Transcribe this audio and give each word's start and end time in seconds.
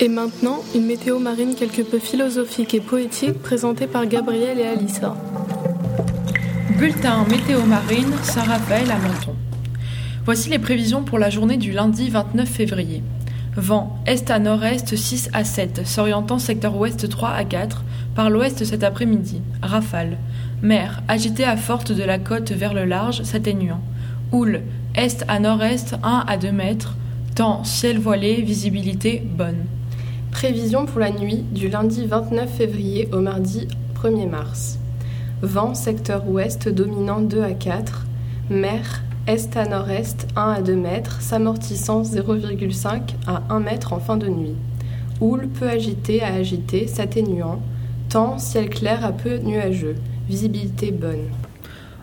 Et 0.00 0.08
maintenant, 0.08 0.60
une 0.76 0.86
météo 0.86 1.18
marine 1.18 1.56
quelque 1.56 1.82
peu 1.82 1.98
philosophique 1.98 2.72
et 2.72 2.80
poétique 2.80 3.42
présentée 3.42 3.88
par 3.88 4.06
Gabriel 4.06 4.60
et 4.60 4.66
Alissa. 4.66 5.16
Bulletin 6.78 7.24
météo 7.28 7.62
marine, 7.64 8.12
Saint-Raphaël 8.22 8.88
à 8.92 8.98
Menton. 8.98 9.34
Voici 10.24 10.50
les 10.50 10.60
prévisions 10.60 11.02
pour 11.02 11.18
la 11.18 11.30
journée 11.30 11.56
du 11.56 11.72
lundi 11.72 12.10
29 12.10 12.48
février. 12.48 13.02
Vent 13.56 13.98
est 14.06 14.30
à 14.30 14.38
nord-est 14.38 14.94
6 14.94 15.30
à 15.32 15.42
7, 15.42 15.84
s'orientant 15.84 16.38
secteur 16.38 16.76
ouest 16.76 17.08
3 17.08 17.30
à 17.30 17.44
4, 17.44 17.82
par 18.14 18.30
l'ouest 18.30 18.64
cet 18.64 18.84
après-midi. 18.84 19.42
Rafale. 19.62 20.16
Mer 20.62 21.02
agitée 21.08 21.44
à 21.44 21.56
forte 21.56 21.90
de 21.90 22.04
la 22.04 22.20
côte 22.20 22.52
vers 22.52 22.72
le 22.72 22.84
large, 22.84 23.24
s'atténuant. 23.24 23.82
Houle 24.30 24.60
est 24.94 25.24
à 25.26 25.40
nord-est 25.40 25.96
1 26.04 26.24
à 26.28 26.36
2 26.36 26.52
mètres. 26.52 26.94
Temps 27.34 27.64
ciel 27.64 27.98
voilé, 27.98 28.42
visibilité 28.42 29.24
bonne. 29.24 29.64
Prévision 30.30 30.86
pour 30.86 31.00
la 31.00 31.10
nuit 31.10 31.44
du 31.50 31.68
lundi 31.68 32.06
29 32.06 32.48
février 32.48 33.08
au 33.12 33.20
mardi 33.20 33.66
1er 33.96 34.28
mars. 34.28 34.78
Vent 35.42 35.74
secteur 35.74 36.28
ouest 36.28 36.68
dominant 36.68 37.20
2 37.20 37.42
à 37.42 37.52
4. 37.52 38.06
Mer 38.50 39.02
est 39.26 39.56
à 39.56 39.66
nord-est 39.66 40.28
1 40.36 40.50
à 40.50 40.62
2 40.62 40.76
mètres, 40.76 41.20
s'amortissant 41.20 42.02
0,5 42.02 43.00
à 43.26 43.42
1 43.50 43.60
mètre 43.60 43.92
en 43.92 43.98
fin 43.98 44.16
de 44.16 44.28
nuit. 44.28 44.54
Houle 45.20 45.48
peu 45.48 45.68
agité 45.68 46.22
à 46.22 46.34
agité, 46.34 46.86
s'atténuant. 46.86 47.60
Temps 48.08 48.38
ciel 48.38 48.70
clair 48.70 49.04
à 49.04 49.12
peu 49.12 49.38
nuageux. 49.38 49.96
Visibilité 50.28 50.92
bonne. 50.92 51.30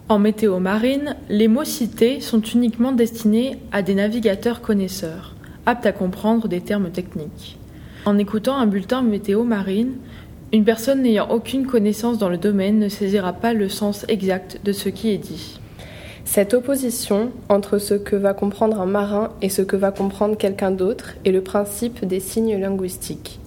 En 0.10 0.20
météo 0.20 0.60
marine, 0.60 1.16
les 1.30 1.48
mots 1.48 1.64
cités 1.64 2.20
sont 2.20 2.42
uniquement 2.42 2.92
destinés 2.92 3.60
à 3.72 3.82
des 3.82 3.96
navigateurs 3.96 4.62
connaisseurs, 4.62 5.36
aptes 5.66 5.86
à 5.86 5.92
comprendre 5.92 6.48
des 6.48 6.62
termes 6.62 6.92
techniques. 6.92 7.58
En 8.08 8.20
écoutant 8.20 8.58
un 8.58 8.68
bulletin 8.68 9.02
météo 9.02 9.44
marine, 9.44 9.94
une 10.54 10.64
personne 10.64 11.02
n'ayant 11.02 11.28
aucune 11.32 11.66
connaissance 11.66 12.20
dans 12.20 12.30
le 12.30 12.38
domaine 12.38 12.78
ne 12.78 12.88
saisira 12.88 13.34
pas 13.34 13.54
le 13.54 13.68
sens 13.68 14.06
exact 14.10 14.60
de 14.64 14.74
ce 14.74 14.90
qui 14.90 15.10
est 15.10 15.18
dit. 15.18 15.60
Cette 16.24 16.54
opposition 16.54 17.32
entre 17.50 17.80
ce 17.80 17.96
que 17.96 18.16
va 18.16 18.36
comprendre 18.36 18.80
un 18.80 18.86
marin 18.86 19.32
et 19.42 19.50
ce 19.50 19.64
que 19.64 19.76
va 19.76 19.90
comprendre 19.90 20.38
quelqu'un 20.38 20.70
d'autre 20.70 21.16
est 21.26 21.32
le 21.32 21.42
principe 21.42 22.06
des 22.06 22.20
signes 22.20 22.60
linguistiques. 22.60 23.40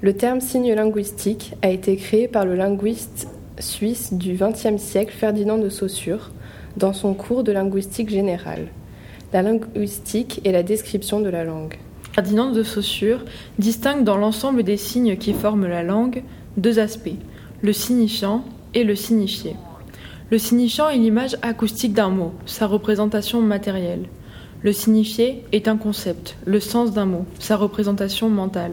Le 0.00 0.12
terme 0.14 0.40
signe 0.40 0.74
linguistique 0.74 1.54
a 1.62 1.70
été 1.70 1.96
créé 1.96 2.28
par 2.28 2.44
le 2.44 2.54
linguiste 2.54 3.26
suisse 3.58 4.12
du 4.12 4.34
XXe 4.34 4.80
siècle 4.80 5.12
Ferdinand 5.12 5.58
de 5.58 5.68
Saussure 5.68 6.30
dans 6.76 6.92
son 6.92 7.14
cours 7.14 7.42
de 7.42 7.50
linguistique 7.50 8.10
générale. 8.10 8.68
La 9.32 9.42
linguistique 9.42 10.40
est 10.44 10.52
la 10.52 10.62
description 10.62 11.18
de 11.20 11.30
la 11.30 11.42
langue. 11.42 11.78
Ferdinand 12.12 12.50
de 12.50 12.62
Saussure 12.62 13.24
distingue 13.58 14.04
dans 14.04 14.18
l'ensemble 14.18 14.64
des 14.64 14.76
signes 14.76 15.16
qui 15.16 15.32
forment 15.32 15.66
la 15.66 15.82
langue 15.82 16.22
deux 16.58 16.78
aspects, 16.78 17.08
le 17.62 17.72
signifiant 17.72 18.44
et 18.74 18.84
le 18.84 18.94
signifié. 18.94 19.56
Le 20.30 20.36
signifiant 20.36 20.90
est 20.90 20.98
l'image 20.98 21.38
acoustique 21.40 21.94
d'un 21.94 22.10
mot, 22.10 22.32
sa 22.44 22.66
représentation 22.66 23.40
matérielle. 23.40 24.04
Le 24.62 24.72
signifié 24.72 25.44
est 25.52 25.68
un 25.68 25.78
concept, 25.78 26.36
le 26.44 26.60
sens 26.60 26.92
d'un 26.92 27.06
mot, 27.06 27.24
sa 27.38 27.56
représentation 27.56 28.28
mentale. 28.28 28.72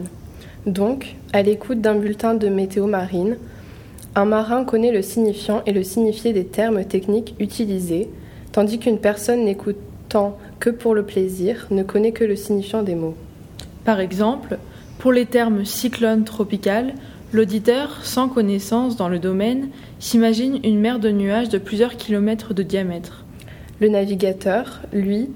Donc, 0.66 1.16
à 1.32 1.40
l'écoute 1.40 1.80
d'un 1.80 1.94
bulletin 1.94 2.34
de 2.34 2.48
météo 2.48 2.86
marine, 2.86 3.38
un 4.14 4.26
marin 4.26 4.64
connaît 4.64 4.92
le 4.92 5.00
signifiant 5.00 5.62
et 5.64 5.72
le 5.72 5.82
signifié 5.82 6.34
des 6.34 6.44
termes 6.44 6.84
techniques 6.84 7.34
utilisés, 7.38 8.10
tandis 8.52 8.78
qu'une 8.78 8.98
personne 8.98 9.46
n'écoutant 9.46 10.36
que 10.58 10.68
pour 10.68 10.94
le 10.94 11.04
plaisir 11.04 11.66
ne 11.70 11.82
connaît 11.82 12.12
que 12.12 12.24
le 12.24 12.36
signifiant 12.36 12.82
des 12.82 12.94
mots. 12.94 13.16
Par 13.90 13.98
exemple, 13.98 14.58
pour 15.00 15.10
les 15.10 15.26
termes 15.26 15.64
cyclone 15.64 16.22
tropical, 16.22 16.94
l'auditeur, 17.32 18.04
sans 18.04 18.28
connaissance 18.28 18.94
dans 18.94 19.08
le 19.08 19.18
domaine, 19.18 19.70
s'imagine 19.98 20.60
une 20.62 20.78
mer 20.78 21.00
de 21.00 21.10
nuages 21.10 21.48
de 21.48 21.58
plusieurs 21.58 21.96
kilomètres 21.96 22.54
de 22.54 22.62
diamètre. 22.62 23.24
Le 23.80 23.88
navigateur, 23.88 24.80
lui, 24.92 25.30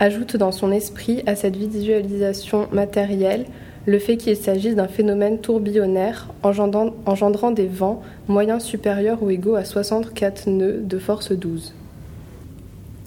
ajoute 0.00 0.36
dans 0.36 0.52
son 0.52 0.70
esprit 0.70 1.22
à 1.24 1.34
cette 1.34 1.56
visualisation 1.56 2.68
matérielle 2.72 3.46
le 3.86 3.98
fait 3.98 4.18
qu'il 4.18 4.36
s'agisse 4.36 4.74
d'un 4.74 4.86
phénomène 4.86 5.38
tourbillonnaire 5.38 6.28
engendrant, 6.42 7.52
des 7.52 7.68
vents 7.68 8.02
moyens 8.28 8.62
supérieurs 8.62 9.22
ou 9.22 9.30
égaux 9.30 9.54
à 9.54 9.64
64 9.64 10.46
nœuds 10.50 10.82
de 10.84 10.98
force 10.98 11.32
12. 11.32 11.72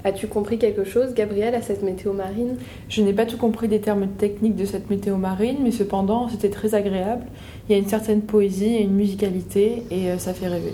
As-tu 0.03 0.27
compris 0.27 0.57
quelque 0.57 0.83
chose, 0.83 1.13
Gabriel, 1.13 1.53
à 1.53 1.61
cette 1.61 1.83
météo 1.83 2.13
marine? 2.13 2.57
Je 2.89 3.01
n'ai 3.01 3.13
pas 3.13 3.25
tout 3.25 3.37
compris 3.37 3.67
des 3.67 3.81
termes 3.81 4.07
techniques 4.07 4.55
de 4.55 4.65
cette 4.65 4.89
météo 4.89 5.17
marine, 5.17 5.57
mais 5.63 5.71
cependant, 5.71 6.27
c'était 6.27 6.49
très 6.49 6.73
agréable. 6.73 7.25
Il 7.67 7.73
y 7.73 7.75
a 7.75 7.77
une 7.77 7.87
certaine 7.87 8.21
poésie 8.21 8.75
et 8.75 8.81
une 8.81 8.95
musicalité, 8.95 9.83
et 9.91 10.11
euh, 10.11 10.17
ça 10.17 10.33
fait 10.33 10.47
rêver. 10.47 10.73